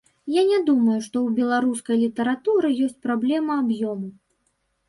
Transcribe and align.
Я 0.35 0.43
не 0.51 0.57
думаю, 0.69 0.95
што 1.07 1.15
ў 1.25 1.29
беларускай 1.41 2.01
літаратуры 2.05 2.73
ёсць 2.87 2.99
праблема 3.07 3.63
аб'ёму. 3.67 4.07